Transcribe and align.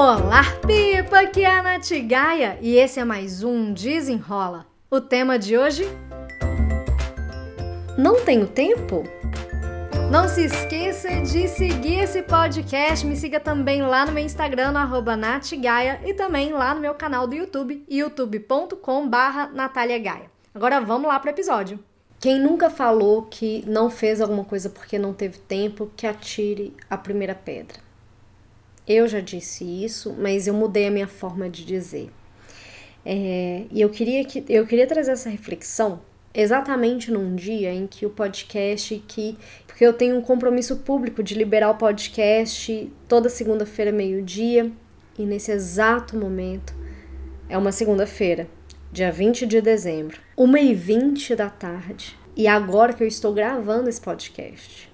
Olá, 0.00 0.44
Pipa! 0.64 1.22
Aqui 1.22 1.42
é 1.42 1.50
a 1.50 1.60
Nath 1.60 1.90
Gaia 2.06 2.56
e 2.62 2.76
esse 2.76 3.00
é 3.00 3.04
mais 3.04 3.42
um 3.42 3.72
Desenrola. 3.72 4.64
O 4.88 5.00
tema 5.00 5.36
de 5.36 5.58
hoje? 5.58 5.88
Não 7.98 8.24
tenho 8.24 8.46
tempo? 8.46 9.02
Não 10.08 10.28
se 10.28 10.44
esqueça 10.44 11.08
de 11.22 11.48
seguir 11.48 11.98
esse 11.98 12.22
podcast. 12.22 13.04
Me 13.04 13.16
siga 13.16 13.40
também 13.40 13.82
lá 13.82 14.06
no 14.06 14.12
meu 14.12 14.24
Instagram, 14.24 14.70
no 14.70 15.16
natgaia, 15.16 16.00
e 16.06 16.14
também 16.14 16.52
lá 16.52 16.72
no 16.76 16.80
meu 16.80 16.94
canal 16.94 17.26
do 17.26 17.34
YouTube, 17.34 17.84
youtube.com 17.90 19.08
barra 19.08 19.50
Agora 20.54 20.80
vamos 20.80 21.08
lá 21.08 21.18
para 21.18 21.30
o 21.30 21.34
episódio. 21.34 21.80
Quem 22.20 22.38
nunca 22.38 22.70
falou 22.70 23.22
que 23.22 23.64
não 23.66 23.90
fez 23.90 24.20
alguma 24.20 24.44
coisa 24.44 24.70
porque 24.70 24.96
não 24.96 25.12
teve 25.12 25.38
tempo, 25.38 25.90
que 25.96 26.06
atire 26.06 26.72
a 26.88 26.96
primeira 26.96 27.34
pedra. 27.34 27.87
Eu 28.88 29.06
já 29.06 29.20
disse 29.20 29.64
isso, 29.64 30.16
mas 30.18 30.46
eu 30.46 30.54
mudei 30.54 30.86
a 30.86 30.90
minha 30.90 31.06
forma 31.06 31.50
de 31.50 31.62
dizer. 31.62 32.10
É, 33.04 33.64
e 33.70 33.80
eu 33.80 33.90
queria, 33.90 34.24
que, 34.24 34.42
eu 34.48 34.66
queria 34.66 34.86
trazer 34.86 35.12
essa 35.12 35.28
reflexão 35.28 36.00
exatamente 36.32 37.10
num 37.10 37.36
dia 37.36 37.72
em 37.72 37.86
que 37.86 38.06
o 38.06 38.10
podcast 38.10 39.02
que 39.06 39.36
porque 39.66 39.84
eu 39.84 39.92
tenho 39.92 40.16
um 40.16 40.20
compromisso 40.20 40.78
público 40.78 41.22
de 41.22 41.34
liberar 41.34 41.70
o 41.70 41.76
podcast 41.76 42.92
toda 43.06 43.28
segunda-feira 43.28 43.92
meio-dia 43.92 44.72
e 45.18 45.24
nesse 45.24 45.52
exato 45.52 46.16
momento 46.16 46.74
é 47.48 47.56
uma 47.56 47.72
segunda-feira, 47.72 48.48
dia 48.92 49.10
20 49.12 49.46
de 49.46 49.60
dezembro, 49.60 50.20
1h20 50.36 51.34
da 51.34 51.48
tarde. 51.48 52.18
E 52.36 52.46
agora 52.46 52.92
que 52.92 53.02
eu 53.02 53.08
estou 53.08 53.32
gravando 53.32 53.88
esse 53.88 54.00
podcast. 54.00 54.90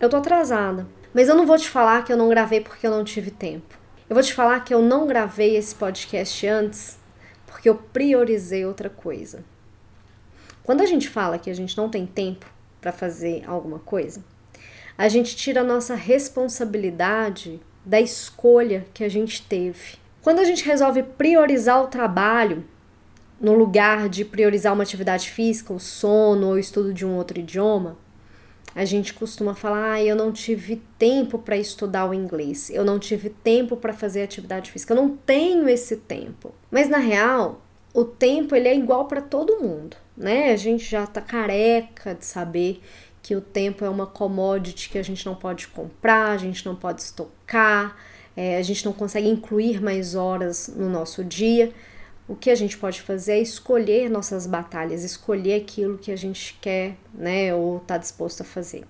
Eu 0.00 0.08
tô 0.08 0.16
atrasada, 0.16 0.86
mas 1.14 1.28
eu 1.28 1.34
não 1.34 1.46
vou 1.46 1.58
te 1.58 1.68
falar 1.68 2.04
que 2.04 2.12
eu 2.12 2.16
não 2.16 2.28
gravei 2.28 2.60
porque 2.60 2.86
eu 2.86 2.90
não 2.90 3.04
tive 3.04 3.30
tempo. 3.30 3.78
Eu 4.08 4.14
vou 4.14 4.22
te 4.22 4.34
falar 4.34 4.60
que 4.60 4.74
eu 4.74 4.82
não 4.82 5.06
gravei 5.06 5.56
esse 5.56 5.74
podcast 5.74 6.46
antes 6.46 6.98
porque 7.46 7.68
eu 7.68 7.74
priorizei 7.74 8.64
outra 8.64 8.88
coisa. 8.90 9.44
Quando 10.62 10.80
a 10.80 10.86
gente 10.86 11.08
fala 11.08 11.38
que 11.38 11.50
a 11.50 11.54
gente 11.54 11.76
não 11.76 11.88
tem 11.88 12.06
tempo 12.06 12.46
para 12.80 12.92
fazer 12.92 13.42
alguma 13.46 13.78
coisa, 13.78 14.22
a 14.96 15.08
gente 15.08 15.36
tira 15.36 15.60
a 15.60 15.64
nossa 15.64 15.94
responsabilidade 15.94 17.60
da 17.84 18.00
escolha 18.00 18.86
que 18.94 19.02
a 19.02 19.08
gente 19.08 19.42
teve. 19.42 19.96
Quando 20.22 20.38
a 20.38 20.44
gente 20.44 20.64
resolve 20.64 21.02
priorizar 21.02 21.82
o 21.82 21.88
trabalho, 21.88 22.64
no 23.40 23.54
lugar 23.54 24.08
de 24.08 24.24
priorizar 24.24 24.72
uma 24.72 24.84
atividade 24.84 25.28
física, 25.28 25.72
o 25.72 25.80
sono 25.80 26.46
ou 26.46 26.52
o 26.52 26.58
estudo 26.58 26.94
de 26.94 27.04
um 27.04 27.16
outro 27.16 27.40
idioma, 27.40 27.96
a 28.74 28.84
gente 28.84 29.14
costuma 29.14 29.54
falar: 29.54 29.92
ah, 29.92 30.02
eu 30.02 30.16
não 30.16 30.32
tive 30.32 30.82
tempo 30.98 31.38
para 31.38 31.56
estudar 31.56 32.08
o 32.08 32.14
inglês, 32.14 32.70
eu 32.70 32.84
não 32.84 32.98
tive 32.98 33.30
tempo 33.30 33.76
para 33.76 33.92
fazer 33.92 34.22
atividade 34.22 34.70
física, 34.70 34.92
eu 34.92 34.96
não 34.96 35.16
tenho 35.16 35.68
esse 35.68 35.96
tempo. 35.96 36.54
Mas 36.70 36.88
na 36.88 36.98
real, 36.98 37.62
o 37.94 38.04
tempo 38.04 38.54
ele 38.54 38.68
é 38.68 38.76
igual 38.76 39.06
para 39.06 39.20
todo 39.20 39.60
mundo, 39.60 39.96
né? 40.16 40.52
A 40.52 40.56
gente 40.56 40.84
já 40.84 41.06
tá 41.06 41.20
careca 41.20 42.14
de 42.14 42.24
saber 42.24 42.80
que 43.22 43.36
o 43.36 43.40
tempo 43.40 43.84
é 43.84 43.88
uma 43.88 44.06
commodity 44.06 44.90
que 44.90 44.98
a 44.98 45.02
gente 45.02 45.24
não 45.24 45.34
pode 45.34 45.68
comprar, 45.68 46.30
a 46.30 46.38
gente 46.38 46.66
não 46.66 46.74
pode 46.74 47.02
estocar, 47.02 47.96
é, 48.36 48.56
a 48.56 48.62
gente 48.62 48.84
não 48.84 48.92
consegue 48.92 49.28
incluir 49.28 49.80
mais 49.80 50.14
horas 50.14 50.72
no 50.74 50.88
nosso 50.88 51.22
dia. 51.22 51.72
O 52.28 52.36
que 52.36 52.50
a 52.50 52.54
gente 52.54 52.78
pode 52.78 53.00
fazer 53.00 53.32
é 53.32 53.40
escolher 53.40 54.08
nossas 54.08 54.46
batalhas, 54.46 55.02
escolher 55.02 55.54
aquilo 55.54 55.98
que 55.98 56.12
a 56.12 56.16
gente 56.16 56.56
quer, 56.60 56.96
né, 57.12 57.54
ou 57.54 57.78
está 57.78 57.98
disposto 57.98 58.42
a 58.42 58.44
fazer. 58.44 58.84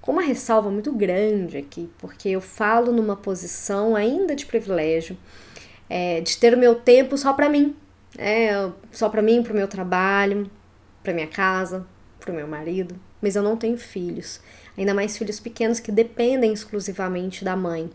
Com 0.00 0.12
uma 0.12 0.22
ressalva 0.22 0.70
muito 0.70 0.92
grande 0.92 1.56
aqui, 1.56 1.90
porque 1.98 2.28
eu 2.28 2.40
falo 2.40 2.92
numa 2.92 3.16
posição 3.16 3.96
ainda 3.96 4.36
de 4.36 4.44
privilégio, 4.44 5.16
é, 5.88 6.20
de 6.20 6.36
ter 6.36 6.52
o 6.54 6.58
meu 6.58 6.74
tempo 6.74 7.16
só 7.16 7.32
para 7.32 7.48
mim, 7.48 7.74
é, 8.18 8.70
só 8.92 9.08
para 9.08 9.22
mim, 9.22 9.42
para 9.42 9.52
o 9.52 9.56
meu 9.56 9.66
trabalho, 9.66 10.50
para 11.02 11.14
minha 11.14 11.26
casa, 11.26 11.86
para 12.20 12.30
o 12.30 12.34
meu 12.34 12.46
marido, 12.46 12.94
mas 13.24 13.36
eu 13.36 13.42
não 13.42 13.56
tenho 13.56 13.78
filhos, 13.78 14.38
ainda 14.76 14.92
mais 14.92 15.16
filhos 15.16 15.40
pequenos 15.40 15.80
que 15.80 15.90
dependem 15.90 16.52
exclusivamente 16.52 17.42
da 17.42 17.56
mãe. 17.56 17.88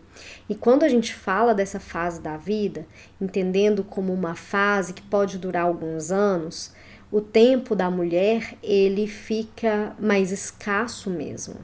E 0.48 0.56
quando 0.56 0.82
a 0.82 0.88
gente 0.88 1.14
fala 1.14 1.54
dessa 1.54 1.78
fase 1.78 2.20
da 2.20 2.36
vida, 2.36 2.84
entendendo 3.20 3.84
como 3.84 4.12
uma 4.12 4.34
fase 4.34 4.92
que 4.92 5.02
pode 5.02 5.38
durar 5.38 5.66
alguns 5.66 6.10
anos, 6.10 6.72
o 7.12 7.20
tempo 7.20 7.76
da 7.76 7.88
mulher 7.88 8.58
ele 8.60 9.06
fica 9.06 9.94
mais 10.00 10.32
escasso 10.32 11.08
mesmo. 11.08 11.54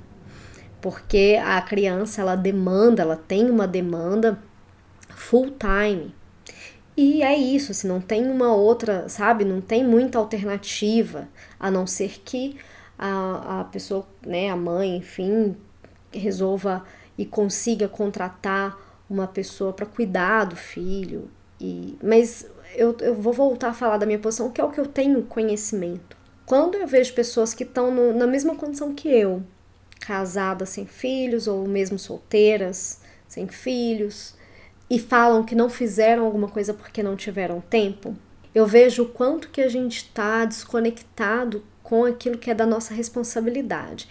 Porque 0.80 1.36
a 1.44 1.60
criança 1.60 2.20
ela 2.20 2.36
demanda, 2.36 3.02
ela 3.02 3.16
tem 3.16 3.50
uma 3.50 3.66
demanda 3.66 4.38
full 5.08 5.50
time. 5.58 6.14
E 6.96 7.20
é 7.20 7.36
isso, 7.36 7.72
assim, 7.72 7.88
não 7.88 8.00
tem 8.00 8.30
uma 8.30 8.54
outra, 8.54 9.08
sabe? 9.08 9.44
Não 9.44 9.60
tem 9.60 9.82
muita 9.82 10.18
alternativa, 10.18 11.28
a 11.58 11.68
não 11.68 11.84
ser 11.84 12.20
que 12.24 12.56
a, 12.98 13.60
a 13.60 13.64
pessoa, 13.64 14.06
né, 14.24 14.50
a 14.50 14.56
mãe, 14.56 14.96
enfim, 14.96 15.56
resolva 16.12 16.84
e 17.16 17.24
consiga 17.24 17.88
contratar 17.88 18.78
uma 19.08 19.26
pessoa 19.26 19.72
para 19.72 19.86
cuidar 19.86 20.44
do 20.44 20.56
filho. 20.56 21.30
E, 21.60 21.96
mas 22.02 22.46
eu, 22.74 22.96
eu 23.00 23.14
vou 23.14 23.32
voltar 23.32 23.68
a 23.68 23.74
falar 23.74 23.96
da 23.96 24.06
minha 24.06 24.18
posição, 24.18 24.50
que 24.50 24.60
é 24.60 24.64
o 24.64 24.70
que 24.70 24.80
eu 24.80 24.86
tenho 24.86 25.22
conhecimento. 25.22 26.16
Quando 26.44 26.76
eu 26.76 26.86
vejo 26.86 27.14
pessoas 27.14 27.52
que 27.54 27.64
estão 27.64 27.90
na 28.14 28.26
mesma 28.26 28.54
condição 28.54 28.94
que 28.94 29.08
eu, 29.08 29.42
casadas 30.00 30.68
sem 30.70 30.86
filhos 30.86 31.48
ou 31.48 31.66
mesmo 31.66 31.98
solteiras 31.98 33.00
sem 33.26 33.48
filhos, 33.48 34.34
e 34.88 35.00
falam 35.00 35.42
que 35.42 35.54
não 35.54 35.68
fizeram 35.68 36.24
alguma 36.24 36.48
coisa 36.48 36.72
porque 36.72 37.02
não 37.02 37.16
tiveram 37.16 37.60
tempo, 37.60 38.16
eu 38.54 38.66
vejo 38.66 39.02
o 39.02 39.08
quanto 39.08 39.50
que 39.50 39.60
a 39.60 39.68
gente 39.68 39.96
está 39.96 40.44
desconectado 40.44 41.64
com 41.86 42.04
aquilo 42.04 42.36
que 42.36 42.50
é 42.50 42.54
da 42.54 42.66
nossa 42.66 42.92
responsabilidade. 42.92 44.08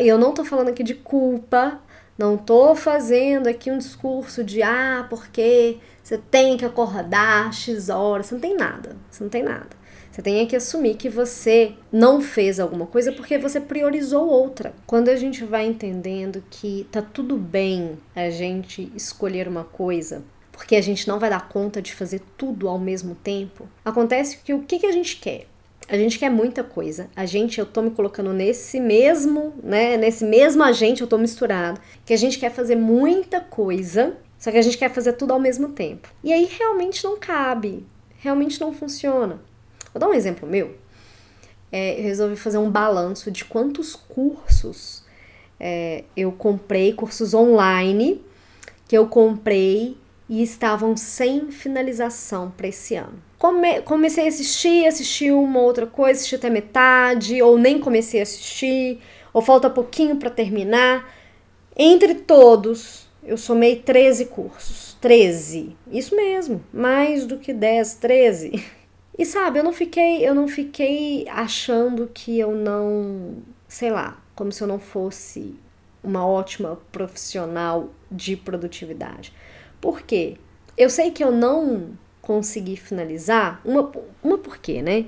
Eu 0.00 0.18
não 0.18 0.30
estou 0.30 0.44
falando 0.44 0.70
aqui 0.70 0.82
de 0.82 0.94
culpa, 0.94 1.80
não 2.18 2.34
estou 2.34 2.74
fazendo 2.74 3.46
aqui 3.46 3.70
um 3.70 3.78
discurso 3.78 4.42
de 4.42 4.60
ah, 4.60 5.06
porque 5.08 5.78
você 6.02 6.18
tem 6.18 6.56
que 6.56 6.64
acordar 6.64 7.54
X 7.54 7.88
horas. 7.88 8.26
Você 8.26 8.34
não 8.34 8.40
tem 8.40 8.56
nada, 8.56 8.96
você 9.08 9.22
não 9.22 9.30
tem 9.30 9.44
nada. 9.44 9.68
Você 10.10 10.20
tem 10.20 10.44
que 10.48 10.56
assumir 10.56 10.96
que 10.96 11.08
você 11.08 11.74
não 11.92 12.20
fez 12.20 12.58
alguma 12.58 12.86
coisa 12.86 13.12
porque 13.12 13.38
você 13.38 13.60
priorizou 13.60 14.28
outra. 14.28 14.74
Quando 14.84 15.08
a 15.08 15.14
gente 15.14 15.44
vai 15.44 15.64
entendendo 15.64 16.42
que 16.50 16.88
tá 16.90 17.00
tudo 17.00 17.36
bem 17.36 17.98
a 18.16 18.30
gente 18.30 18.90
escolher 18.96 19.46
uma 19.46 19.62
coisa, 19.62 20.24
porque 20.50 20.74
a 20.74 20.80
gente 20.80 21.06
não 21.06 21.20
vai 21.20 21.30
dar 21.30 21.48
conta 21.48 21.80
de 21.80 21.94
fazer 21.94 22.20
tudo 22.36 22.66
ao 22.66 22.80
mesmo 22.80 23.14
tempo, 23.14 23.68
acontece 23.84 24.38
que 24.38 24.52
o 24.52 24.62
que, 24.62 24.80
que 24.80 24.86
a 24.86 24.92
gente 24.92 25.18
quer? 25.18 25.46
A 25.88 25.96
gente 25.96 26.18
quer 26.18 26.30
muita 26.30 26.64
coisa. 26.64 27.08
A 27.14 27.24
gente, 27.26 27.60
eu 27.60 27.66
tô 27.66 27.80
me 27.80 27.90
colocando 27.90 28.32
nesse 28.32 28.80
mesmo, 28.80 29.54
né? 29.62 29.96
Nesse 29.96 30.24
mesmo 30.24 30.62
agente, 30.62 31.02
eu 31.02 31.06
tô 31.06 31.16
misturado. 31.16 31.80
Que 32.04 32.12
a 32.12 32.16
gente 32.16 32.38
quer 32.38 32.50
fazer 32.50 32.74
muita 32.76 33.40
coisa, 33.40 34.16
só 34.38 34.50
que 34.50 34.58
a 34.58 34.62
gente 34.62 34.76
quer 34.76 34.92
fazer 34.92 35.12
tudo 35.12 35.32
ao 35.32 35.38
mesmo 35.38 35.68
tempo. 35.68 36.08
E 36.24 36.32
aí 36.32 36.44
realmente 36.58 37.04
não 37.04 37.18
cabe. 37.18 37.86
Realmente 38.18 38.60
não 38.60 38.72
funciona. 38.72 39.40
Vou 39.92 40.00
dar 40.00 40.08
um 40.08 40.14
exemplo 40.14 40.48
meu. 40.48 40.76
É, 41.70 41.98
eu 41.98 42.02
resolvi 42.02 42.36
fazer 42.36 42.58
um 42.58 42.70
balanço 42.70 43.30
de 43.30 43.44
quantos 43.44 43.94
cursos 43.94 45.04
é, 45.58 46.04
eu 46.16 46.32
comprei, 46.32 46.92
cursos 46.92 47.34
online 47.34 48.24
que 48.88 48.96
eu 48.96 49.06
comprei 49.08 49.96
e 50.28 50.42
estavam 50.42 50.96
sem 50.96 51.50
finalização 51.50 52.50
para 52.50 52.68
esse 52.68 52.94
ano. 52.94 53.22
Come, 53.46 53.80
comecei 53.82 54.24
a 54.24 54.28
assistir, 54.28 54.88
assisti 54.88 55.30
uma 55.30 55.60
outra 55.60 55.86
coisa, 55.86 56.18
assisti 56.18 56.34
até 56.34 56.50
metade, 56.50 57.40
ou 57.40 57.56
nem 57.56 57.78
comecei 57.78 58.18
a 58.18 58.24
assistir, 58.24 59.00
ou 59.32 59.40
falta 59.40 59.70
pouquinho 59.70 60.16
para 60.16 60.30
terminar. 60.30 61.14
Entre 61.76 62.16
todos, 62.16 63.06
eu 63.22 63.38
somei 63.38 63.76
13 63.76 64.26
cursos. 64.26 64.96
13. 65.00 65.76
Isso 65.92 66.16
mesmo, 66.16 66.60
mais 66.72 67.24
do 67.24 67.38
que 67.38 67.52
10, 67.52 67.94
13. 67.94 68.64
E 69.16 69.24
sabe, 69.24 69.60
eu 69.60 69.62
não 69.62 69.72
fiquei, 69.72 70.26
eu 70.28 70.34
não 70.34 70.48
fiquei 70.48 71.28
achando 71.28 72.10
que 72.12 72.40
eu 72.40 72.50
não, 72.50 73.36
sei 73.68 73.90
lá, 73.90 74.20
como 74.34 74.50
se 74.50 74.60
eu 74.60 74.66
não 74.66 74.80
fosse 74.80 75.54
uma 76.02 76.26
ótima 76.26 76.80
profissional 76.90 77.90
de 78.10 78.36
produtividade. 78.36 79.32
Por 79.80 80.02
quê? 80.02 80.36
Eu 80.76 80.90
sei 80.90 81.12
que 81.12 81.22
eu 81.22 81.30
não 81.30 81.96
consegui 82.26 82.76
finalizar, 82.76 83.60
uma, 83.64 83.88
uma 84.20 84.36
por 84.36 84.58
quê, 84.58 84.82
né? 84.82 85.06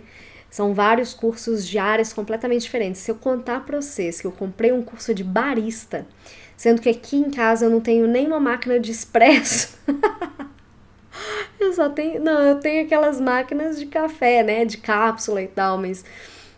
São 0.48 0.72
vários 0.72 1.12
cursos 1.12 1.66
de 1.66 1.76
áreas 1.76 2.12
completamente 2.12 2.62
diferentes. 2.62 3.00
Se 3.00 3.10
eu 3.10 3.16
contar 3.16 3.66
para 3.66 3.82
vocês 3.82 4.20
que 4.20 4.26
eu 4.26 4.30
comprei 4.30 4.70
um 4.70 4.82
curso 4.82 5.12
de 5.12 5.24
barista, 5.24 6.06
sendo 6.56 6.80
que 6.80 6.88
aqui 6.88 7.16
em 7.16 7.28
casa 7.28 7.66
eu 7.66 7.70
não 7.70 7.80
tenho 7.80 8.06
nenhuma 8.06 8.38
máquina 8.38 8.78
de 8.78 8.92
expresso. 8.92 9.76
Eu 11.58 11.72
só 11.72 11.88
tenho. 11.88 12.22
Não, 12.22 12.40
eu 12.40 12.60
tenho 12.60 12.84
aquelas 12.84 13.20
máquinas 13.20 13.80
de 13.80 13.86
café, 13.86 14.44
né? 14.44 14.64
De 14.64 14.76
cápsula 14.76 15.42
e 15.42 15.48
tal, 15.48 15.76
mas 15.76 16.04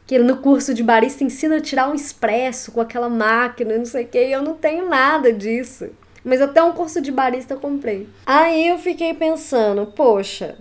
que 0.06 0.18
no 0.18 0.36
curso 0.36 0.74
de 0.74 0.82
barista 0.82 1.24
ensina 1.24 1.56
a 1.56 1.60
tirar 1.60 1.88
um 1.88 1.94
expresso 1.94 2.70
com 2.70 2.82
aquela 2.82 3.08
máquina, 3.08 3.78
não 3.78 3.86
sei 3.86 4.04
o 4.04 4.08
que, 4.08 4.18
eu 4.18 4.42
não 4.42 4.54
tenho 4.54 4.90
nada 4.90 5.32
disso. 5.32 5.88
Mas 6.24 6.40
até 6.40 6.62
um 6.62 6.72
curso 6.72 7.00
de 7.00 7.10
barista 7.10 7.54
eu 7.54 7.60
comprei. 7.60 8.08
Aí 8.26 8.68
eu 8.68 8.78
fiquei 8.78 9.14
pensando, 9.14 9.86
poxa, 9.86 10.58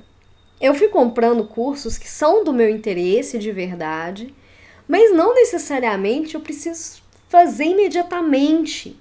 eu 0.61 0.73
fui 0.73 0.88
comprando 0.88 1.45
cursos 1.45 1.97
que 1.97 2.07
são 2.07 2.44
do 2.44 2.53
meu 2.53 2.69
interesse 2.69 3.38
de 3.38 3.51
verdade, 3.51 4.33
mas 4.88 5.13
não 5.13 5.33
necessariamente 5.35 6.35
eu 6.35 6.41
preciso 6.41 7.01
fazer 7.27 7.65
imediatamente. 7.65 9.00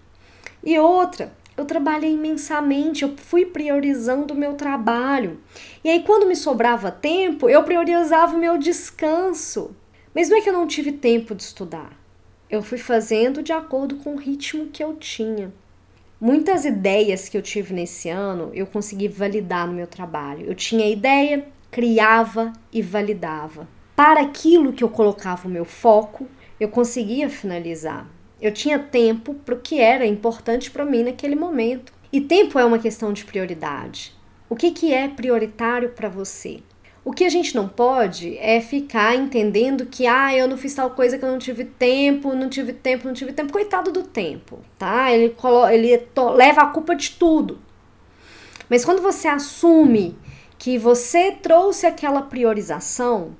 E 0.62 0.78
outra, 0.78 1.32
eu 1.56 1.64
trabalhei 1.64 2.12
imensamente, 2.12 3.02
eu 3.02 3.14
fui 3.16 3.44
priorizando 3.44 4.34
o 4.34 4.36
meu 4.36 4.54
trabalho. 4.54 5.40
E 5.82 5.90
aí, 5.90 6.02
quando 6.04 6.26
me 6.26 6.36
sobrava 6.36 6.90
tempo, 6.90 7.48
eu 7.48 7.64
priorizava 7.64 8.36
o 8.36 8.38
meu 8.38 8.56
descanso. 8.56 9.74
Mas 10.14 10.28
não 10.28 10.38
é 10.38 10.40
que 10.40 10.48
eu 10.48 10.52
não 10.52 10.66
tive 10.66 10.92
tempo 10.92 11.34
de 11.34 11.42
estudar. 11.42 11.98
Eu 12.48 12.62
fui 12.62 12.78
fazendo 12.78 13.42
de 13.42 13.52
acordo 13.52 13.96
com 13.96 14.14
o 14.14 14.18
ritmo 14.18 14.66
que 14.66 14.82
eu 14.82 14.94
tinha. 14.94 15.52
Muitas 16.20 16.64
ideias 16.64 17.28
que 17.28 17.38
eu 17.38 17.42
tive 17.42 17.72
nesse 17.72 18.08
ano 18.08 18.50
eu 18.52 18.66
consegui 18.66 19.06
validar 19.06 19.68
no 19.68 19.72
meu 19.72 19.86
trabalho. 19.86 20.46
Eu 20.46 20.54
tinha 20.54 20.90
ideia, 20.90 21.46
criava 21.70 22.52
e 22.72 22.82
validava. 22.82 23.68
Para 23.94 24.22
aquilo 24.22 24.72
que 24.72 24.82
eu 24.82 24.88
colocava 24.88 25.46
o 25.46 25.50
meu 25.50 25.64
foco, 25.64 26.26
eu 26.58 26.68
conseguia 26.68 27.30
finalizar. 27.30 28.08
Eu 28.40 28.52
tinha 28.52 28.80
tempo 28.80 29.32
para 29.32 29.54
o 29.54 29.60
que 29.60 29.78
era 29.78 30.04
importante 30.04 30.72
para 30.72 30.84
mim 30.84 31.04
naquele 31.04 31.36
momento. 31.36 31.92
E 32.12 32.20
tempo 32.20 32.58
é 32.58 32.64
uma 32.64 32.80
questão 32.80 33.12
de 33.12 33.24
prioridade. 33.24 34.12
O 34.50 34.56
que, 34.56 34.72
que 34.72 34.92
é 34.92 35.06
prioritário 35.06 35.90
para 35.90 36.08
você? 36.08 36.60
O 37.08 37.12
que 37.14 37.24
a 37.24 37.30
gente 37.30 37.54
não 37.54 37.66
pode 37.66 38.36
é 38.36 38.60
ficar 38.60 39.16
entendendo 39.16 39.86
que, 39.86 40.06
ah, 40.06 40.36
eu 40.36 40.46
não 40.46 40.58
fiz 40.58 40.74
tal 40.74 40.90
coisa 40.90 41.16
que 41.16 41.24
eu 41.24 41.30
não 41.30 41.38
tive 41.38 41.64
tempo, 41.64 42.34
não 42.34 42.50
tive 42.50 42.74
tempo, 42.74 43.06
não 43.06 43.14
tive 43.14 43.32
tempo. 43.32 43.50
Coitado 43.50 43.90
do 43.90 44.02
tempo, 44.02 44.58
tá? 44.78 45.10
Ele, 45.10 45.34
ele 45.72 46.06
leva 46.36 46.60
a 46.60 46.66
culpa 46.66 46.94
de 46.94 47.12
tudo. 47.12 47.60
Mas 48.68 48.84
quando 48.84 49.00
você 49.00 49.26
assume 49.26 50.18
que 50.58 50.76
você 50.76 51.32
trouxe 51.32 51.86
aquela 51.86 52.20
priorização, 52.20 53.34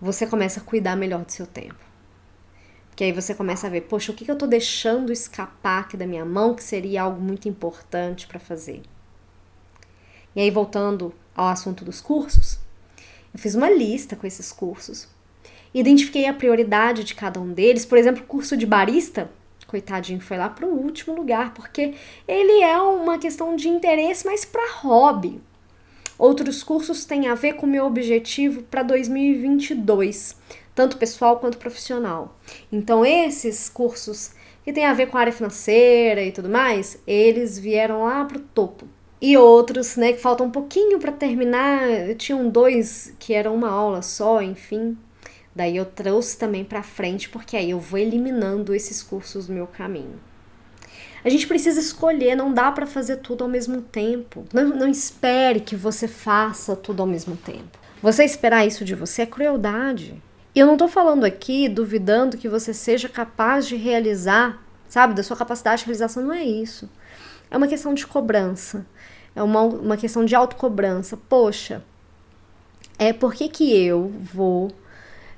você 0.00 0.26
começa 0.26 0.60
a 0.60 0.64
cuidar 0.64 0.96
melhor 0.96 1.26
do 1.26 1.30
seu 1.30 1.46
tempo. 1.46 1.84
Porque 2.88 3.04
aí 3.04 3.12
você 3.12 3.34
começa 3.34 3.66
a 3.66 3.70
ver, 3.70 3.82
poxa, 3.82 4.12
o 4.12 4.14
que, 4.14 4.24
que 4.24 4.30
eu 4.30 4.38
tô 4.38 4.46
deixando 4.46 5.12
escapar 5.12 5.82
aqui 5.82 5.98
da 5.98 6.06
minha 6.06 6.24
mão 6.24 6.54
que 6.54 6.64
seria 6.64 7.02
algo 7.02 7.20
muito 7.20 7.50
importante 7.50 8.26
para 8.26 8.40
fazer? 8.40 8.80
E 10.34 10.40
aí, 10.40 10.50
voltando 10.50 11.12
ao 11.36 11.48
assunto 11.48 11.84
dos 11.84 12.00
cursos, 12.00 12.63
eu 13.34 13.40
fiz 13.40 13.56
uma 13.56 13.68
lista 13.68 14.14
com 14.14 14.26
esses 14.28 14.52
cursos. 14.52 15.08
Identifiquei 15.74 16.26
a 16.26 16.32
prioridade 16.32 17.02
de 17.02 17.16
cada 17.16 17.40
um 17.40 17.52
deles. 17.52 17.84
Por 17.84 17.98
exemplo, 17.98 18.22
o 18.22 18.26
curso 18.26 18.56
de 18.56 18.64
barista, 18.64 19.28
coitadinho, 19.66 20.20
foi 20.20 20.38
lá 20.38 20.48
para 20.48 20.64
o 20.64 20.72
último 20.72 21.16
lugar, 21.16 21.52
porque 21.52 21.94
ele 22.28 22.62
é 22.62 22.80
uma 22.80 23.18
questão 23.18 23.56
de 23.56 23.68
interesse, 23.68 24.24
mas 24.24 24.44
para 24.44 24.70
hobby. 24.76 25.42
Outros 26.16 26.62
cursos 26.62 27.04
têm 27.04 27.26
a 27.26 27.34
ver 27.34 27.54
com 27.54 27.66
o 27.66 27.68
meu 27.68 27.84
objetivo 27.86 28.62
para 28.62 28.84
2022, 28.84 30.36
tanto 30.72 30.96
pessoal 30.96 31.40
quanto 31.40 31.58
profissional. 31.58 32.38
Então, 32.70 33.04
esses 33.04 33.68
cursos 33.68 34.30
que 34.64 34.72
têm 34.72 34.84
a 34.84 34.94
ver 34.94 35.06
com 35.06 35.18
a 35.18 35.22
área 35.22 35.32
financeira 35.32 36.22
e 36.22 36.30
tudo 36.30 36.48
mais, 36.48 37.02
eles 37.04 37.58
vieram 37.58 38.04
lá 38.04 38.24
para 38.24 38.38
o 38.38 38.40
topo 38.40 38.86
e 39.20 39.36
outros, 39.36 39.96
né, 39.96 40.12
que 40.12 40.20
faltam 40.20 40.46
um 40.46 40.50
pouquinho 40.50 40.98
para 40.98 41.12
terminar. 41.12 41.80
Tinham 42.16 42.48
dois 42.48 43.14
que 43.18 43.32
eram 43.32 43.54
uma 43.54 43.70
aula 43.70 44.02
só, 44.02 44.42
enfim. 44.42 44.96
Daí 45.54 45.76
eu 45.76 45.84
trouxe 45.84 46.36
também 46.36 46.64
para 46.64 46.82
frente, 46.82 47.28
porque 47.28 47.56
aí 47.56 47.70
eu 47.70 47.78
vou 47.78 47.98
eliminando 47.98 48.74
esses 48.74 49.02
cursos 49.02 49.46
do 49.46 49.52
meu 49.52 49.66
caminho. 49.66 50.18
A 51.24 51.30
gente 51.30 51.46
precisa 51.46 51.80
escolher, 51.80 52.34
não 52.34 52.52
dá 52.52 52.70
para 52.70 52.86
fazer 52.86 53.16
tudo 53.16 53.44
ao 53.44 53.50
mesmo 53.50 53.80
tempo. 53.80 54.44
Não, 54.52 54.64
não 54.64 54.88
espere 54.88 55.60
que 55.60 55.74
você 55.74 56.06
faça 56.06 56.76
tudo 56.76 57.00
ao 57.00 57.06
mesmo 57.06 57.36
tempo. 57.36 57.78
Você 58.02 58.24
esperar 58.24 58.66
isso 58.66 58.84
de 58.84 58.94
você 58.94 59.22
é 59.22 59.26
crueldade. 59.26 60.22
E 60.54 60.58
eu 60.58 60.66
não 60.66 60.76
tô 60.76 60.86
falando 60.86 61.24
aqui 61.24 61.68
duvidando 61.68 62.36
que 62.36 62.48
você 62.48 62.74
seja 62.74 63.08
capaz 63.08 63.66
de 63.66 63.74
realizar, 63.74 64.62
sabe, 64.86 65.14
da 65.14 65.22
sua 65.22 65.36
capacidade 65.36 65.80
de 65.80 65.86
realização, 65.86 66.22
não 66.22 66.34
é 66.34 66.44
isso. 66.44 66.90
É 67.50 67.56
uma 67.56 67.66
questão 67.66 67.94
de 67.94 68.06
cobrança. 68.06 68.84
É 69.34 69.42
uma, 69.42 69.62
uma 69.62 69.96
questão 69.96 70.24
de 70.24 70.34
autocobrança. 70.34 71.16
Poxa, 71.16 71.82
é 72.98 73.12
por 73.12 73.34
que, 73.34 73.48
que 73.48 73.76
eu 73.76 74.12
vou 74.32 74.70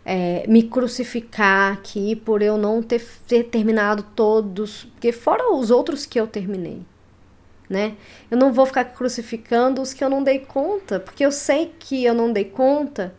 é, 0.06 0.44
me 0.46 0.62
crucificar 0.62 1.72
aqui 1.72 2.14
por 2.14 2.40
eu 2.40 2.56
não 2.56 2.80
ter, 2.80 3.04
ter 3.26 3.44
terminado 3.44 4.04
todos, 4.14 4.84
porque 4.92 5.10
fora 5.10 5.52
os 5.52 5.70
outros 5.70 6.06
que 6.06 6.18
eu 6.18 6.28
terminei, 6.28 6.82
né? 7.68 7.96
Eu 8.30 8.38
não 8.38 8.52
vou 8.52 8.64
ficar 8.66 8.84
crucificando 8.84 9.82
os 9.82 9.92
que 9.92 10.04
eu 10.04 10.08
não 10.08 10.22
dei 10.22 10.38
conta, 10.38 11.00
porque 11.00 11.26
eu 11.26 11.32
sei 11.32 11.74
que 11.78 12.04
eu 12.04 12.14
não 12.14 12.32
dei 12.32 12.44
conta. 12.44 13.14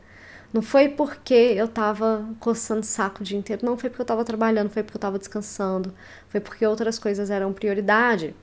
Não 0.53 0.61
foi 0.61 0.87
porque 0.87 1.33
eu 1.33 1.67
tava 1.67 2.25
coçando 2.39 2.85
saco 2.85 3.21
o 3.21 3.23
dia 3.23 3.37
inteiro, 3.37 3.65
não 3.65 3.77
foi 3.77 3.89
porque 3.89 4.01
eu 4.01 4.05
tava 4.05 4.23
trabalhando, 4.23 4.69
foi 4.69 4.81
porque 4.81 4.95
eu 4.95 5.01
tava 5.01 5.19
descansando, 5.19 5.93
foi 6.29 6.39
porque 6.39 6.65
outras 6.65 6.97
coisas 6.97 7.29
eram 7.29 7.51
prioridade. 7.51 8.33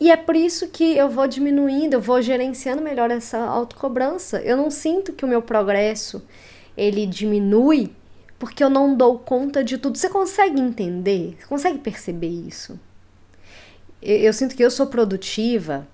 E 0.00 0.10
é 0.10 0.16
por 0.16 0.34
isso 0.34 0.68
que 0.68 0.96
eu 0.96 1.10
vou 1.10 1.28
diminuindo, 1.28 1.94
eu 1.94 2.00
vou 2.00 2.22
gerenciando 2.22 2.80
melhor 2.80 3.10
essa 3.10 3.38
autocobrança. 3.38 4.40
Eu 4.40 4.56
não 4.56 4.70
sinto 4.70 5.12
que 5.12 5.26
o 5.26 5.28
meu 5.28 5.42
progresso 5.42 6.26
ele 6.74 7.04
diminui 7.04 7.94
porque 8.38 8.64
eu 8.64 8.70
não 8.70 8.96
dou 8.96 9.18
conta 9.18 9.62
de 9.62 9.76
tudo. 9.76 9.98
Você 9.98 10.08
consegue 10.08 10.58
entender? 10.58 11.36
Você 11.38 11.46
consegue 11.46 11.78
perceber 11.78 12.30
isso? 12.30 12.80
Eu, 14.00 14.16
eu 14.16 14.32
sinto 14.32 14.56
que 14.56 14.64
eu 14.64 14.70
sou 14.70 14.86
produtiva, 14.86 15.86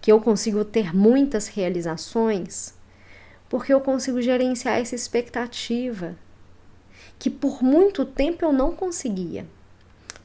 que 0.00 0.10
eu 0.10 0.20
consigo 0.20 0.64
ter 0.64 0.92
muitas 0.92 1.46
realizações, 1.46 2.74
porque 3.48 3.72
eu 3.72 3.80
consigo 3.80 4.20
gerenciar 4.20 4.80
essa 4.80 4.96
expectativa 4.96 6.16
que 7.16 7.30
por 7.30 7.62
muito 7.62 8.04
tempo 8.04 8.44
eu 8.44 8.52
não 8.52 8.74
conseguia. 8.74 9.46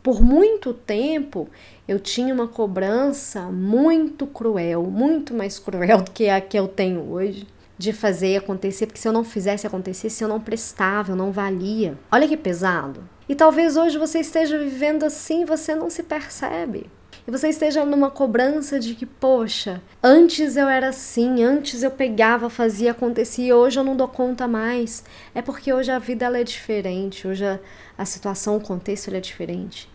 Por 0.02 0.22
muito 0.22 0.74
tempo 0.74 1.48
eu 1.88 2.00
tinha 2.00 2.34
uma 2.34 2.48
cobrança 2.48 3.44
muito 3.52 4.26
cruel, 4.26 4.84
muito 4.84 5.34
mais 5.34 5.60
cruel 5.60 6.02
do 6.04 6.12
que 6.12 6.30
a 6.30 6.40
que 6.40 6.58
eu 6.58 6.68
tenho 6.68 7.12
hoje, 7.12 7.48
de 7.78 7.94
fazer 7.94 8.38
acontecer, 8.38 8.86
porque 8.86 9.00
se 9.00 9.08
eu 9.08 9.14
não 9.14 9.24
fizesse 9.24 9.66
acontecer, 9.66 10.10
se 10.10 10.24
eu 10.24 10.28
não 10.28 10.40
prestava, 10.40 11.12
eu 11.12 11.16
não 11.16 11.32
valia. 11.32 11.98
Olha 12.12 12.28
que 12.28 12.38
pesado. 12.38 13.04
E 13.28 13.36
talvez 13.36 13.78
hoje 13.78 13.98
você 13.98 14.20
esteja 14.20 14.58
vivendo 14.58 15.04
assim, 15.04 15.46
você 15.46 15.76
não 15.76 15.90
se 15.90 16.04
percebe. 16.04 16.90
E 17.30 17.32
você 17.32 17.50
esteja 17.50 17.86
numa 17.86 18.10
cobrança 18.10 18.80
de 18.80 18.96
que, 18.96 19.06
poxa, 19.06 19.84
antes 20.02 20.58
eu 20.58 20.68
era 20.68 20.90
assim, 20.90 21.44
antes 21.44 21.84
eu 21.84 21.92
pegava, 21.92 22.50
fazia, 22.50 22.90
acontecia, 22.90 23.56
hoje 23.56 23.80
eu 23.80 23.84
não 23.84 23.96
dou 23.96 24.08
conta 24.08 24.48
mais. 24.48 25.04
É 25.36 25.40
porque 25.40 25.72
hoje 25.72 25.92
a 25.92 26.00
vida 26.00 26.26
ela 26.26 26.40
é 26.40 26.44
diferente, 26.44 27.28
hoje 27.28 27.46
a, 27.46 27.60
a 27.96 28.04
situação, 28.04 28.58
o 28.58 28.60
contexto 28.60 29.14
é 29.14 29.20
diferente. 29.20 29.88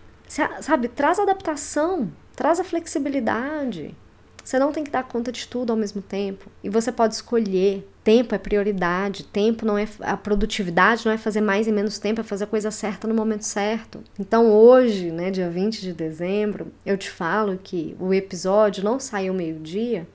Sabe, 0.60 0.86
traz 0.86 1.18
adaptação, 1.18 2.08
traz 2.36 2.60
a 2.60 2.64
flexibilidade. 2.64 3.96
Você 4.44 4.58
não 4.58 4.72
tem 4.72 4.84
que 4.84 4.90
dar 4.90 5.04
conta 5.04 5.32
de 5.32 5.48
tudo 5.48 5.70
ao 5.70 5.76
mesmo 5.76 6.02
tempo. 6.02 6.50
E 6.62 6.68
você 6.68 6.92
pode 6.92 7.14
escolher. 7.14 7.88
Tempo 8.04 8.34
é 8.34 8.38
prioridade. 8.38 9.24
Tempo 9.24 9.64
não 9.64 9.78
é. 9.78 9.88
A 10.00 10.16
produtividade 10.16 11.06
não 11.06 11.12
é 11.12 11.16
fazer 11.16 11.40
mais 11.40 11.66
e 11.66 11.72
menos 11.72 11.98
tempo, 11.98 12.20
é 12.20 12.24
fazer 12.24 12.44
a 12.44 12.46
coisa 12.46 12.70
certa 12.70 13.08
no 13.08 13.14
momento 13.14 13.42
certo. 13.42 14.04
Então, 14.18 14.52
hoje, 14.52 15.10
né, 15.10 15.30
dia 15.30 15.48
20 15.48 15.80
de 15.80 15.94
dezembro, 15.94 16.70
eu 16.84 16.98
te 16.98 17.08
falo 17.10 17.58
que 17.62 17.96
o 17.98 18.12
episódio 18.12 18.84
não 18.84 19.00
saiu 19.00 19.32
meio-dia 19.32 20.06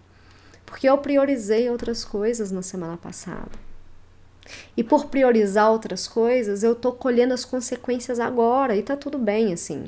porque 0.70 0.88
eu 0.88 0.98
priorizei 1.00 1.68
outras 1.68 2.06
coisas 2.06 2.52
na 2.52 2.62
semana 2.62 2.96
passada. 2.96 3.50
E 4.78 4.84
por 4.84 5.08
priorizar 5.08 5.72
outras 5.72 6.08
coisas, 6.08 6.64
eu 6.64 6.76
tô 6.76 6.92
colhendo 6.92 7.34
as 7.34 7.44
consequências 7.44 8.20
agora 8.20 8.76
e 8.76 8.84
tá 8.84 8.96
tudo 8.96 9.18
bem, 9.18 9.52
assim. 9.52 9.86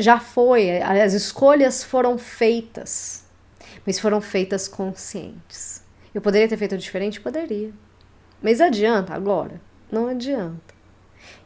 Já 0.00 0.18
foi, 0.18 0.80
as 0.80 1.12
escolhas 1.12 1.82
foram 1.82 2.18
feitas, 2.18 3.21
mas 3.86 3.98
foram 3.98 4.20
feitas 4.20 4.68
conscientes. 4.68 5.82
Eu 6.14 6.20
poderia 6.20 6.48
ter 6.48 6.56
feito 6.56 6.76
diferente? 6.76 7.20
Poderia. 7.20 7.72
Mas 8.42 8.60
adianta 8.60 9.14
agora? 9.14 9.60
Não 9.90 10.08
adianta. 10.08 10.74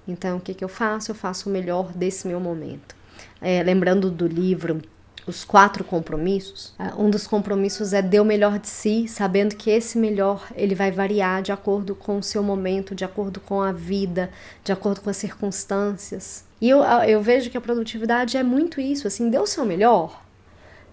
Então, 0.09 0.39
o 0.39 0.41
que, 0.41 0.55
que 0.55 0.65
eu 0.65 0.69
faço? 0.69 1.11
Eu 1.11 1.15
faço 1.15 1.49
o 1.49 1.53
melhor 1.53 1.93
desse 1.93 2.27
meu 2.27 2.41
momento. 2.41 2.95
É, 3.41 3.63
lembrando 3.63 4.11
do 4.11 4.27
livro 4.27 4.81
os 5.27 5.45
quatro 5.45 5.83
compromissos, 5.83 6.73
é, 6.79 6.95
um 6.95 7.11
dos 7.11 7.27
compromissos 7.27 7.93
é 7.93 8.01
dê 8.01 8.21
o 8.21 8.25
melhor 8.25 8.61
de 8.61 8.69
si, 8.69 9.09
sabendo 9.09 9.57
que 9.57 9.71
esse 9.71 9.99
melhor 9.99 10.47
ele 10.55 10.75
vai 10.75 10.93
variar 10.93 11.43
de 11.43 11.51
acordo 11.51 11.97
com 11.97 12.19
o 12.19 12.23
seu 12.23 12.45
momento, 12.45 12.95
de 12.95 13.05
acordo 13.05 13.41
com 13.41 13.61
a 13.61 13.73
vida, 13.73 14.31
de 14.63 14.71
acordo 14.71 15.01
com 15.01 15.11
as 15.11 15.17
circunstâncias. 15.17 16.45
E 16.61 16.69
eu, 16.69 16.79
eu 16.83 17.21
vejo 17.21 17.51
que 17.51 17.59
a 17.59 17.61
produtividade 17.61 18.37
é 18.37 18.43
muito 18.43 18.81
isso, 18.81 19.09
assim, 19.09 19.29
dê 19.29 19.39
o 19.39 19.47
seu 19.47 19.65
melhor, 19.65 20.25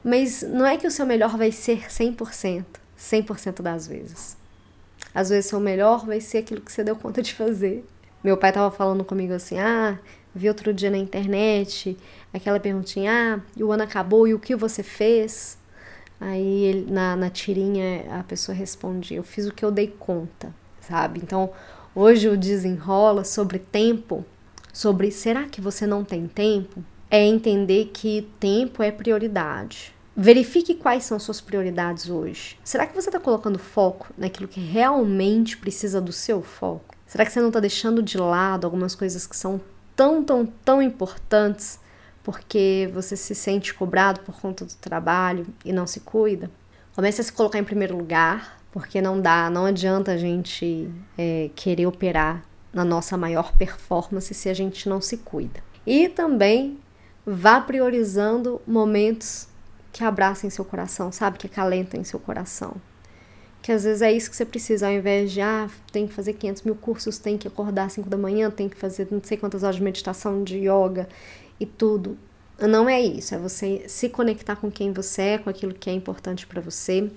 mas 0.03 0.43
não 0.43 0.65
é 0.65 0.77
que 0.77 0.87
o 0.87 0.91
seu 0.91 1.05
melhor 1.05 1.37
vai 1.37 1.51
ser 1.51 1.87
100%, 1.87 2.65
100% 2.97 3.61
das 3.61 3.87
vezes. 3.87 4.37
Às 5.13 5.29
vezes 5.29 5.49
seu 5.49 5.59
melhor 5.59 6.05
vai 6.05 6.19
ser 6.19 6.39
aquilo 6.39 6.61
que 6.61 6.71
você 6.71 6.83
deu 6.83 6.95
conta 6.95 7.21
de 7.21 7.33
fazer. 7.33 7.85
Meu 8.23 8.37
pai 8.37 8.49
estava 8.49 8.71
falando 8.71 9.03
comigo 9.03 9.33
assim: 9.33 9.59
"Ah, 9.59 9.99
Vi 10.35 10.47
outro 10.47 10.73
dia 10.73 10.89
na 10.89 10.97
internet 10.97 11.97
aquela 12.33 12.59
perguntinha: 12.59 13.11
ah, 13.11 13.51
e 13.55 13.63
o 13.63 13.71
ano 13.71 13.83
acabou 13.83 14.27
e 14.27 14.33
o 14.33 14.39
que 14.39 14.55
você 14.55 14.81
fez? 14.81 15.57
Aí 16.19 16.63
ele, 16.63 16.91
na, 16.91 17.15
na 17.15 17.29
tirinha 17.29 18.19
a 18.19 18.23
pessoa 18.23 18.55
responde: 18.55 19.13
eu 19.13 19.23
fiz 19.23 19.47
o 19.47 19.53
que 19.53 19.63
eu 19.63 19.71
dei 19.71 19.87
conta, 19.87 20.53
sabe? 20.81 21.19
Então 21.21 21.51
hoje 21.93 22.27
o 22.27 22.37
desenrola 22.37 23.23
sobre 23.23 23.59
tempo, 23.59 24.25
sobre 24.71 25.11
será 25.11 25.43
que 25.43 25.61
você 25.61 25.85
não 25.85 26.03
tem 26.03 26.27
tempo? 26.27 26.83
É 27.15 27.23
entender 27.23 27.91
que 27.93 28.27
tempo 28.39 28.81
é 28.81 28.89
prioridade. 28.89 29.93
Verifique 30.17 30.73
quais 30.73 31.03
são 31.03 31.19
suas 31.19 31.39
prioridades 31.39 32.09
hoje. 32.09 32.57
Será 32.63 32.87
que 32.87 32.95
você 32.95 33.09
está 33.09 33.19
colocando 33.19 33.59
foco 33.59 34.11
naquilo 34.17 34.47
que 34.47 34.59
realmente 34.59 35.55
precisa 35.55 36.01
do 36.01 36.11
seu 36.11 36.41
foco? 36.41 36.95
Será 37.05 37.23
que 37.23 37.31
você 37.31 37.39
não 37.39 37.49
está 37.49 37.59
deixando 37.59 38.01
de 38.01 38.17
lado 38.17 38.65
algumas 38.65 38.95
coisas 38.95 39.27
que 39.27 39.37
são 39.37 39.61
tão, 39.95 40.23
tão, 40.23 40.43
tão 40.65 40.81
importantes 40.81 41.79
porque 42.23 42.89
você 42.91 43.15
se 43.15 43.35
sente 43.35 43.75
cobrado 43.75 44.21
por 44.21 44.41
conta 44.41 44.65
do 44.65 44.73
trabalho 44.73 45.45
e 45.63 45.71
não 45.71 45.85
se 45.85 45.99
cuida? 45.99 46.49
Comece 46.95 47.21
a 47.21 47.23
se 47.23 47.31
colocar 47.31 47.59
em 47.59 47.63
primeiro 47.63 47.95
lugar, 47.95 48.59
porque 48.71 48.99
não 49.03 49.21
dá, 49.21 49.51
não 49.51 49.67
adianta 49.67 50.13
a 50.13 50.17
gente 50.17 50.89
é, 51.15 51.51
querer 51.55 51.85
operar 51.85 52.43
na 52.73 52.83
nossa 52.83 53.15
maior 53.15 53.55
performance 53.55 54.33
se 54.33 54.49
a 54.49 54.53
gente 54.55 54.89
não 54.89 54.99
se 54.99 55.17
cuida. 55.17 55.61
E 55.85 56.09
também 56.09 56.79
vá 57.25 57.59
priorizando 57.61 58.61
momentos 58.67 59.47
que 59.91 60.03
abracem 60.03 60.49
seu 60.49 60.65
coração, 60.65 61.11
sabe? 61.11 61.37
Que 61.37 61.47
acalentem 61.47 62.03
seu 62.03 62.19
coração. 62.19 62.75
Que 63.61 63.71
às 63.71 63.83
vezes 63.85 64.01
é 64.01 64.11
isso 64.11 64.29
que 64.29 64.35
você 64.35 64.43
precisa, 64.43 64.87
ao 64.87 64.93
invés 64.93 65.31
de, 65.31 65.39
ah, 65.39 65.69
tem 65.91 66.05
que 66.05 66.13
fazer 66.13 66.33
500 66.33 66.63
mil 66.63 66.75
cursos, 66.75 67.17
tem 67.17 67.37
que 67.37 67.47
acordar 67.47 67.85
às 67.85 67.93
5 67.93 68.09
da 68.09 68.17
manhã, 68.17 68.51
tem 68.51 68.67
que 68.67 68.75
fazer 68.75 69.07
não 69.09 69.21
sei 69.23 69.37
quantas 69.37 69.63
horas 69.63 69.77
de 69.77 69.83
meditação, 69.83 70.43
de 70.43 70.57
yoga 70.57 71.07
e 71.59 71.65
tudo. 71.65 72.17
Não 72.59 72.89
é 72.89 73.01
isso, 73.01 73.33
é 73.33 73.37
você 73.37 73.85
se 73.87 74.09
conectar 74.09 74.55
com 74.55 74.69
quem 74.69 74.91
você 74.91 75.21
é, 75.21 75.37
com 75.37 75.49
aquilo 75.49 75.73
que 75.73 75.89
é 75.89 75.93
importante 75.93 76.45
para 76.45 76.61
você, 76.61 77.09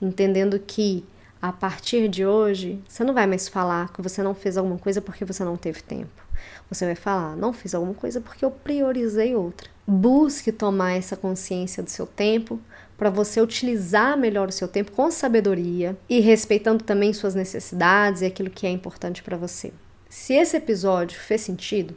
entendendo 0.00 0.58
que 0.58 1.04
a 1.40 1.52
partir 1.52 2.08
de 2.08 2.26
hoje, 2.26 2.82
você 2.88 3.04
não 3.04 3.14
vai 3.14 3.26
mais 3.26 3.48
falar 3.48 3.92
que 3.92 4.02
você 4.02 4.22
não 4.22 4.34
fez 4.34 4.56
alguma 4.56 4.78
coisa 4.78 5.00
porque 5.00 5.24
você 5.24 5.44
não 5.44 5.56
teve 5.56 5.82
tempo. 5.82 6.25
Você 6.68 6.84
vai 6.84 6.94
falar, 6.94 7.36
não 7.36 7.52
fiz 7.52 7.74
alguma 7.74 7.94
coisa 7.94 8.20
porque 8.20 8.44
eu 8.44 8.50
priorizei 8.50 9.34
outra. 9.34 9.68
Busque 9.86 10.50
tomar 10.50 10.92
essa 10.92 11.16
consciência 11.16 11.82
do 11.82 11.90
seu 11.90 12.06
tempo 12.06 12.60
para 12.96 13.10
você 13.10 13.40
utilizar 13.40 14.16
melhor 14.16 14.48
o 14.48 14.52
seu 14.52 14.66
tempo 14.66 14.92
com 14.92 15.10
sabedoria 15.10 15.96
e 16.08 16.20
respeitando 16.20 16.82
também 16.82 17.12
suas 17.12 17.34
necessidades 17.34 18.22
e 18.22 18.26
aquilo 18.26 18.50
que 18.50 18.66
é 18.66 18.70
importante 18.70 19.22
para 19.22 19.36
você. 19.36 19.72
Se 20.08 20.34
esse 20.34 20.56
episódio 20.56 21.18
fez 21.18 21.42
sentido, 21.42 21.94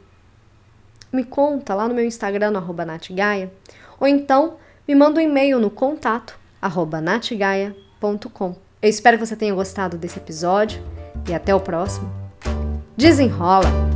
me 1.12 1.24
conta 1.24 1.74
lá 1.74 1.88
no 1.88 1.94
meu 1.94 2.04
Instagram, 2.04 2.50
no 2.50 2.72
natgaia, 2.84 3.50
ou 3.98 4.06
então 4.06 4.56
me 4.86 4.94
manda 4.94 5.20
um 5.20 5.22
e-mail 5.22 5.58
no 5.58 5.70
contato 5.70 6.38
natgaia.com. 6.62 8.56
Eu 8.82 8.88
espero 8.88 9.18
que 9.18 9.26
você 9.26 9.36
tenha 9.36 9.54
gostado 9.54 9.96
desse 9.96 10.18
episódio 10.18 10.82
e 11.28 11.34
até 11.34 11.54
o 11.54 11.60
próximo. 11.60 12.10
Desenrola! 12.96 13.89